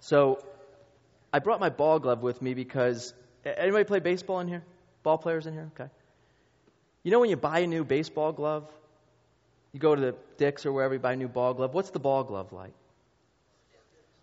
So 0.00 0.42
I 1.32 1.38
brought 1.38 1.60
my 1.60 1.68
ball 1.68 1.98
glove 1.98 2.22
with 2.22 2.40
me 2.40 2.54
because 2.54 3.12
anybody 3.44 3.84
play 3.84 4.00
baseball 4.00 4.40
in 4.40 4.48
here? 4.48 4.64
Ball 5.02 5.18
players 5.18 5.46
in 5.46 5.52
here? 5.52 5.70
Okay. 5.74 5.90
You 7.02 7.10
know 7.10 7.20
when 7.20 7.30
you 7.30 7.36
buy 7.36 7.60
a 7.60 7.66
new 7.66 7.84
baseball 7.84 8.32
glove, 8.32 8.70
you 9.72 9.80
go 9.80 9.94
to 9.94 10.00
the 10.00 10.14
Dick's 10.36 10.66
or 10.66 10.72
wherever 10.72 10.94
you 10.94 11.00
buy 11.00 11.12
a 11.12 11.16
new 11.16 11.28
ball 11.28 11.54
glove. 11.54 11.72
What's 11.72 11.90
the 11.90 11.98
ball 11.98 12.24
glove 12.24 12.52
like? 12.52 12.72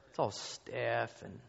It's 0.09 0.19
all 0.19 0.31
stiff 0.31 1.21
and 1.23 1.39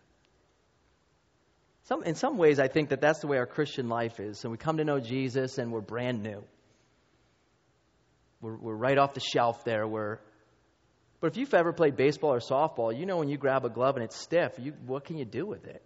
Some, 1.88 2.02
in 2.04 2.16
some 2.16 2.36
ways, 2.36 2.58
I 2.60 2.68
think 2.68 2.90
that 2.90 3.00
that's 3.00 3.20
the 3.20 3.28
way 3.28 3.38
our 3.38 3.46
Christian 3.46 3.88
life 3.88 4.20
is. 4.20 4.38
So 4.38 4.50
we 4.50 4.58
come 4.58 4.76
to 4.76 4.84
know 4.84 5.00
Jesus 5.00 5.56
and 5.56 5.72
we're 5.72 5.80
brand 5.80 6.22
new. 6.22 6.44
We're, 8.42 8.56
we're 8.56 8.74
right 8.74 8.98
off 8.98 9.14
the 9.14 9.20
shelf 9.20 9.64
there. 9.64 9.88
We're, 9.88 10.18
but 11.20 11.28
if 11.28 11.38
you've 11.38 11.52
ever 11.54 11.72
played 11.72 11.96
baseball 11.96 12.34
or 12.34 12.40
softball, 12.40 12.96
you 12.96 13.06
know 13.06 13.16
when 13.16 13.30
you 13.30 13.38
grab 13.38 13.64
a 13.64 13.70
glove 13.70 13.96
and 13.96 14.04
it's 14.04 14.20
stiff, 14.20 14.52
you, 14.58 14.74
what 14.84 15.06
can 15.06 15.16
you 15.16 15.24
do 15.24 15.46
with 15.46 15.66
it? 15.66 15.82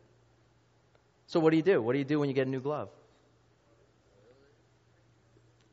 So 1.28 1.38
what 1.38 1.50
do 1.50 1.56
you 1.56 1.62
do? 1.62 1.80
What 1.80 1.92
do 1.92 2.00
you 2.00 2.04
do 2.04 2.18
when 2.18 2.28
you 2.28 2.34
get 2.34 2.48
a 2.48 2.50
new 2.50 2.60
glove? 2.60 2.88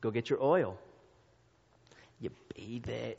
Go 0.00 0.12
get 0.12 0.30
your 0.30 0.40
oil. 0.40 0.78
You 2.20 2.30
bathe 2.54 2.88
it. 2.88 3.18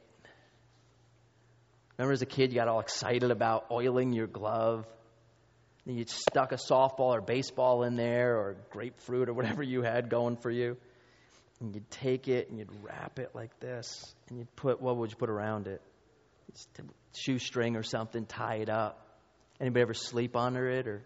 Remember 1.97 2.13
as 2.13 2.21
a 2.21 2.25
kid, 2.25 2.53
you 2.53 2.59
got 2.59 2.69
all 2.69 2.79
excited 2.79 3.29
about 3.31 3.65
oiling 3.69 4.13
your 4.13 4.27
glove? 4.27 4.87
And 5.85 5.97
you 5.97 6.05
stuck 6.07 6.51
a 6.51 6.57
softball 6.57 7.15
or 7.15 7.21
baseball 7.21 7.83
in 7.83 7.95
there 7.95 8.37
or 8.37 8.55
grapefruit 8.69 9.29
or 9.29 9.33
whatever 9.33 9.63
you 9.63 9.81
had 9.81 10.09
going 10.09 10.37
for 10.37 10.51
you. 10.51 10.77
And 11.59 11.73
you'd 11.73 11.89
take 11.89 12.27
it 12.27 12.49
and 12.49 12.59
you'd 12.59 12.71
wrap 12.83 13.19
it 13.19 13.31
like 13.33 13.59
this. 13.59 14.13
And 14.29 14.39
you'd 14.39 14.55
put, 14.55 14.81
what 14.81 14.97
would 14.97 15.11
you 15.11 15.17
put 15.17 15.29
around 15.29 15.67
it? 15.67 15.81
Shoestring 17.15 17.75
or 17.75 17.83
something, 17.83 18.25
tie 18.25 18.57
it 18.57 18.69
up. 18.69 19.07
Anybody 19.59 19.81
ever 19.81 19.93
sleep 19.93 20.35
under 20.35 20.67
it 20.67 20.87
or 20.87 21.03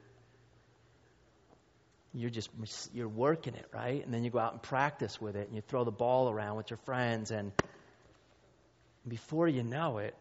you're 2.16 2.30
just 2.30 2.50
you're 2.94 3.10
working 3.10 3.56
it 3.56 3.66
right 3.74 4.04
and 4.04 4.14
then 4.14 4.24
you 4.24 4.30
go 4.30 4.40
out 4.40 4.54
and 4.54 4.64
practice 4.64 5.20
with 5.20 5.36
it 5.36 5.48
and 5.48 5.56
you 5.56 5.62
throw 5.62 5.84
the 5.84 5.92
ball 5.92 6.30
around 6.30 6.56
with 6.56 6.70
your 6.70 6.80
friends 6.86 7.32
and 7.32 7.52
before 9.06 9.48
you 9.48 9.64
know 9.64 9.98
it 9.98 10.16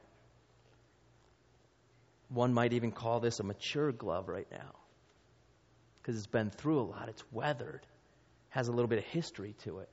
one 2.28 2.52
might 2.52 2.73
even 2.73 2.93
call 2.93 3.21
this 3.21 3.40
a 3.40 3.43
mature 3.43 3.93
glove 3.93 4.28
right 4.28 4.47
now. 4.50 4.75
Because 6.00 6.16
it's 6.16 6.26
been 6.26 6.50
through 6.50 6.81
a 6.81 6.83
lot. 6.83 7.09
It's 7.09 7.25
weathered. 7.33 7.87
Has 8.50 8.69
a 8.69 8.73
little 8.73 8.88
bit 8.88 8.99
of 8.99 9.04
history 9.04 9.54
to 9.64 9.78
it. 9.78 9.88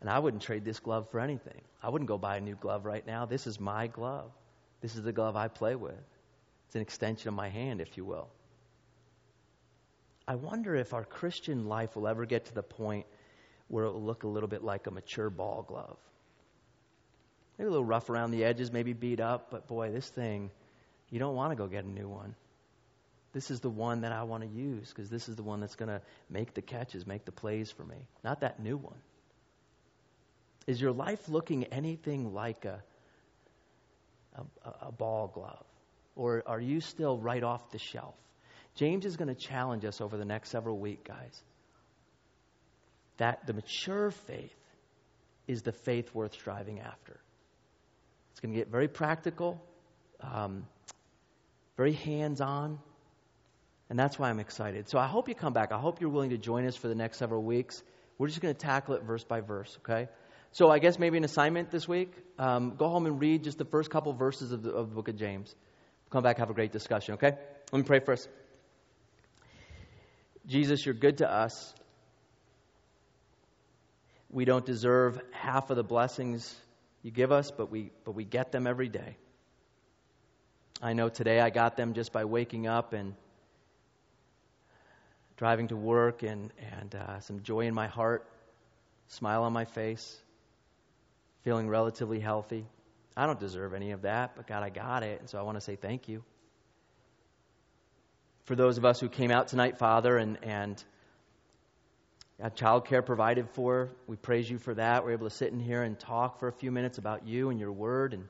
And 0.00 0.08
i 0.08 0.18
wouldn't 0.18 0.42
trade 0.42 0.64
this 0.64 0.78
glove 0.78 1.10
for 1.10 1.20
anything. 1.20 1.60
I 1.82 1.88
wouldn't 1.88 2.08
go 2.08 2.18
buy 2.18 2.36
a 2.36 2.40
new 2.40 2.54
glove 2.54 2.84
right 2.84 3.06
now. 3.06 3.26
This 3.26 3.46
is 3.46 3.58
my 3.58 3.86
glove. 3.88 4.30
This 4.80 4.94
is 4.94 5.02
the 5.02 5.12
glove 5.12 5.36
i 5.36 5.48
play 5.48 5.74
with. 5.74 5.94
It's 6.66 6.76
an 6.76 6.82
extension 6.82 7.28
of 7.28 7.34
my 7.34 7.48
hand 7.48 7.80
if 7.80 7.96
you 7.96 8.04
will. 8.04 8.28
I 10.26 10.34
wonder 10.34 10.76
if 10.76 10.92
our 10.92 11.04
Christian 11.04 11.66
life 11.66 11.96
will 11.96 12.06
ever 12.06 12.26
get 12.26 12.44
to 12.46 12.54
the 12.54 12.62
point 12.62 13.06
where 13.68 13.84
it 13.84 13.92
will 13.92 14.02
look 14.02 14.24
a 14.24 14.28
little 14.28 14.48
bit 14.48 14.62
like 14.62 14.86
a 14.86 14.90
mature 14.90 15.30
ball 15.30 15.64
glove. 15.66 15.96
Maybe 17.56 17.68
a 17.68 17.70
little 17.70 17.84
rough 17.84 18.10
around 18.10 18.30
the 18.30 18.44
edges, 18.44 18.70
maybe 18.70 18.92
beat 18.92 19.20
up, 19.20 19.50
but 19.50 19.66
boy, 19.66 19.90
this 19.90 20.08
thing, 20.08 20.50
you 21.10 21.18
don't 21.18 21.34
want 21.34 21.52
to 21.52 21.56
go 21.56 21.66
get 21.66 21.84
a 21.84 21.90
new 21.90 22.08
one. 22.08 22.34
This 23.32 23.50
is 23.50 23.60
the 23.60 23.70
one 23.70 24.02
that 24.02 24.12
I 24.12 24.22
want 24.22 24.42
to 24.42 24.48
use 24.48 24.88
because 24.88 25.10
this 25.10 25.28
is 25.28 25.36
the 25.36 25.42
one 25.42 25.60
that's 25.60 25.76
going 25.76 25.90
to 25.90 26.00
make 26.30 26.54
the 26.54 26.62
catches, 26.62 27.06
make 27.06 27.24
the 27.24 27.32
plays 27.32 27.70
for 27.70 27.84
me, 27.84 27.96
not 28.24 28.40
that 28.40 28.60
new 28.60 28.76
one. 28.76 28.98
Is 30.66 30.80
your 30.80 30.92
life 30.92 31.28
looking 31.28 31.64
anything 31.64 32.34
like 32.34 32.64
a, 32.64 32.82
a, 34.36 34.86
a 34.86 34.92
ball 34.92 35.28
glove? 35.28 35.64
Or 36.16 36.42
are 36.46 36.60
you 36.60 36.80
still 36.80 37.16
right 37.16 37.42
off 37.42 37.70
the 37.70 37.78
shelf? 37.78 38.14
James 38.74 39.06
is 39.06 39.16
going 39.16 39.28
to 39.28 39.34
challenge 39.34 39.84
us 39.84 40.00
over 40.00 40.16
the 40.16 40.24
next 40.24 40.50
several 40.50 40.78
weeks, 40.78 41.02
guys. 41.06 41.42
That 43.16 43.46
the 43.46 43.52
mature 43.52 44.10
faith 44.10 44.54
is 45.46 45.62
the 45.62 45.72
faith 45.72 46.14
worth 46.14 46.34
striving 46.34 46.80
after. 46.80 47.18
It's 48.30 48.40
going 48.40 48.52
to 48.52 48.58
get 48.58 48.68
very 48.68 48.88
practical, 48.88 49.60
um, 50.20 50.66
very 51.78 51.92
hands 51.92 52.40
on, 52.40 52.80
and 53.88 53.98
that's 53.98 54.18
why 54.18 54.28
I'm 54.28 54.40
excited. 54.40 54.90
So 54.90 54.98
I 54.98 55.06
hope 55.06 55.28
you 55.28 55.34
come 55.36 55.52
back. 55.52 55.70
I 55.72 55.78
hope 55.78 56.00
you're 56.00 56.10
willing 56.10 56.30
to 56.30 56.36
join 56.36 56.66
us 56.66 56.76
for 56.76 56.88
the 56.88 56.94
next 56.96 57.18
several 57.18 57.42
weeks. 57.42 57.82
We're 58.18 58.26
just 58.26 58.40
going 58.40 58.52
to 58.52 58.58
tackle 58.58 58.96
it 58.96 59.04
verse 59.04 59.22
by 59.22 59.40
verse, 59.40 59.78
okay? 59.78 60.08
So 60.50 60.70
I 60.70 60.80
guess 60.80 60.98
maybe 60.98 61.18
an 61.18 61.24
assignment 61.24 61.70
this 61.70 61.86
week. 61.86 62.12
Um, 62.36 62.74
go 62.76 62.88
home 62.88 63.06
and 63.06 63.20
read 63.20 63.44
just 63.44 63.58
the 63.58 63.64
first 63.64 63.90
couple 63.90 64.12
verses 64.12 64.50
of 64.50 64.64
the, 64.64 64.72
of 64.72 64.88
the 64.88 64.94
book 64.96 65.06
of 65.08 65.16
James. 65.16 65.54
Come 66.10 66.24
back, 66.24 66.38
have 66.38 66.50
a 66.50 66.54
great 66.54 66.72
discussion, 66.72 67.14
okay? 67.14 67.36
Let 67.72 67.78
me 67.78 67.84
pray 67.84 68.00
for 68.00 68.12
us. 68.12 68.26
Jesus, 70.48 70.84
you're 70.84 70.96
good 70.96 71.18
to 71.18 71.32
us. 71.32 71.74
We 74.30 74.44
don't 74.44 74.66
deserve 74.66 75.20
half 75.30 75.70
of 75.70 75.76
the 75.76 75.84
blessings 75.84 76.52
you 77.02 77.12
give 77.12 77.30
us, 77.30 77.52
but 77.52 77.70
we, 77.70 77.92
but 78.04 78.16
we 78.16 78.24
get 78.24 78.50
them 78.50 78.66
every 78.66 78.88
day. 78.88 79.16
I 80.80 80.92
know 80.92 81.08
today 81.08 81.40
I 81.40 81.50
got 81.50 81.76
them 81.76 81.94
just 81.94 82.12
by 82.12 82.24
waking 82.24 82.66
up 82.68 82.92
and 82.92 83.14
driving 85.36 85.68
to 85.68 85.76
work 85.76 86.22
and, 86.22 86.52
and 86.80 86.94
uh, 86.94 87.20
some 87.20 87.42
joy 87.42 87.60
in 87.62 87.74
my 87.74 87.88
heart, 87.88 88.24
smile 89.08 89.42
on 89.42 89.52
my 89.52 89.64
face, 89.64 90.16
feeling 91.42 91.68
relatively 91.68 92.20
healthy. 92.20 92.64
I 93.16 93.26
don't 93.26 93.40
deserve 93.40 93.74
any 93.74 93.90
of 93.90 94.02
that, 94.02 94.36
but 94.36 94.46
God, 94.46 94.62
I 94.62 94.70
got 94.70 95.02
it, 95.02 95.20
and 95.20 95.28
so 95.28 95.38
I 95.38 95.42
want 95.42 95.56
to 95.56 95.60
say 95.60 95.74
thank 95.74 96.08
you 96.08 96.22
for 98.48 98.56
those 98.56 98.78
of 98.78 98.84
us 98.86 98.98
who 98.98 99.10
came 99.10 99.30
out 99.30 99.48
tonight, 99.48 99.78
Father, 99.78 100.16
and, 100.16 100.38
and 100.42 100.82
had 102.40 102.56
childcare 102.56 103.04
provided 103.04 103.50
for. 103.50 103.90
We 104.06 104.16
praise 104.16 104.48
you 104.48 104.58
for 104.58 104.74
that. 104.74 105.04
We're 105.04 105.12
able 105.12 105.28
to 105.28 105.34
sit 105.34 105.52
in 105.52 105.60
here 105.60 105.82
and 105.82 105.98
talk 105.98 106.38
for 106.40 106.48
a 106.48 106.52
few 106.52 106.70
minutes 106.70 106.96
about 106.96 107.26
you 107.26 107.50
and 107.50 107.60
your 107.60 107.72
word. 107.72 108.14
And 108.14 108.26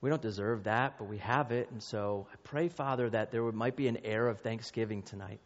we 0.00 0.10
don't 0.10 0.22
deserve 0.22 0.64
that, 0.64 0.98
but 0.98 1.04
we 1.04 1.18
have 1.18 1.52
it. 1.52 1.70
And 1.70 1.82
so 1.82 2.26
I 2.32 2.36
pray, 2.44 2.68
Father, 2.68 3.08
that 3.10 3.30
there 3.30 3.42
might 3.52 3.76
be 3.76 3.88
an 3.88 3.98
air 4.04 4.28
of 4.28 4.40
thanksgiving 4.40 5.02
tonight. 5.02 5.40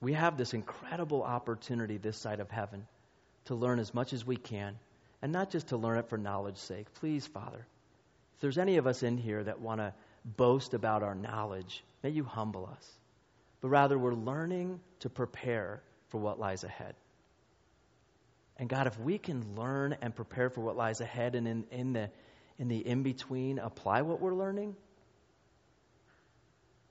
We 0.00 0.14
have 0.14 0.36
this 0.36 0.54
incredible 0.54 1.22
opportunity 1.22 1.98
this 1.98 2.16
side 2.16 2.40
of 2.40 2.50
heaven 2.50 2.86
to 3.46 3.54
learn 3.54 3.78
as 3.78 3.92
much 3.92 4.12
as 4.12 4.26
we 4.26 4.36
can, 4.36 4.78
and 5.22 5.32
not 5.32 5.50
just 5.50 5.68
to 5.68 5.76
learn 5.76 5.98
it 5.98 6.08
for 6.08 6.16
knowledge's 6.16 6.62
sake. 6.62 6.86
Please, 6.94 7.26
Father, 7.26 7.66
if 8.34 8.40
there's 8.40 8.58
any 8.58 8.78
of 8.78 8.86
us 8.86 9.02
in 9.02 9.18
here 9.18 9.44
that 9.44 9.60
want 9.60 9.80
to 9.80 9.92
boast 10.24 10.72
about 10.72 11.02
our 11.02 11.14
knowledge, 11.14 11.82
May 12.02 12.10
you 12.10 12.24
humble 12.24 12.68
us. 12.72 12.98
But 13.60 13.68
rather, 13.68 13.98
we're 13.98 14.14
learning 14.14 14.80
to 15.00 15.10
prepare 15.10 15.82
for 16.08 16.18
what 16.18 16.38
lies 16.38 16.64
ahead. 16.64 16.94
And 18.56 18.68
God, 18.68 18.86
if 18.86 18.98
we 18.98 19.18
can 19.18 19.54
learn 19.56 19.96
and 20.00 20.14
prepare 20.14 20.50
for 20.50 20.60
what 20.60 20.76
lies 20.76 21.00
ahead 21.00 21.34
and 21.34 21.46
in, 21.46 21.64
in 21.70 21.92
the 21.92 22.10
in 22.60 22.68
the 22.68 22.76
in 22.76 23.02
between 23.02 23.58
apply 23.58 24.02
what 24.02 24.20
we're 24.20 24.34
learning, 24.34 24.76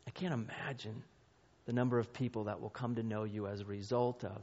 I 0.07 0.09
can't 0.09 0.33
imagine 0.33 1.03
the 1.67 1.73
number 1.73 1.99
of 1.99 2.11
people 2.11 2.45
that 2.45 2.59
will 2.59 2.71
come 2.71 2.95
to 2.95 3.03
know 3.03 3.23
you 3.23 3.45
as 3.45 3.61
a 3.61 3.65
result 3.65 4.23
of 4.23 4.41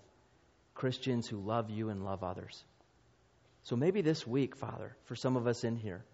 Christians 0.75 1.27
who 1.27 1.39
love 1.39 1.69
you 1.69 1.89
and 1.89 2.05
love 2.05 2.23
others. 2.23 2.62
So 3.65 3.75
maybe 3.75 4.03
this 4.03 4.25
week, 4.25 4.55
Father, 4.55 4.97
for 5.07 5.17
some 5.17 5.37
of 5.37 5.49
us 5.49 5.65
in 5.65 5.75
here, 5.75 6.05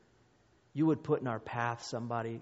you 0.73 0.87
would 0.87 1.03
put 1.03 1.21
in 1.21 1.27
our 1.27 1.41
path 1.41 1.85
somebody 1.85 2.41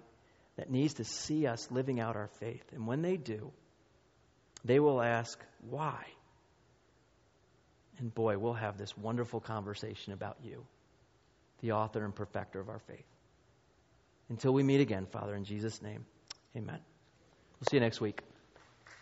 that 0.55 0.69
needs 0.69 0.93
to 0.95 1.03
see 1.03 1.47
us 1.47 1.69
living 1.71 1.99
out 1.99 2.15
our 2.15 2.29
faith. 2.39 2.63
And 2.71 2.87
when 2.87 3.01
they 3.01 3.17
do, 3.17 3.51
they 4.63 4.79
will 4.79 5.01
ask, 5.01 5.37
Why? 5.69 6.05
And 7.99 8.15
boy, 8.15 8.37
we'll 8.37 8.53
have 8.53 8.77
this 8.77 8.97
wonderful 8.97 9.41
conversation 9.41 10.13
about 10.13 10.37
you, 10.41 10.65
the 11.61 11.71
author 11.71 12.03
and 12.03 12.13
perfecter 12.13 12.59
of 12.59 12.69
our 12.69 12.79
faith. 12.79 13.05
Until 14.29 14.53
we 14.53 14.63
meet 14.63 14.81
again, 14.81 15.05
Father, 15.11 15.35
in 15.35 15.43
Jesus' 15.43 15.81
name, 15.81 16.05
amen. 16.55 16.79
We'll 17.59 17.67
see 17.69 17.77
you 17.77 17.81
next 17.81 18.01
week. 18.01 18.21